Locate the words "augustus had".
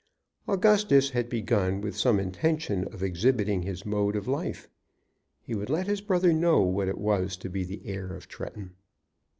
0.47-1.29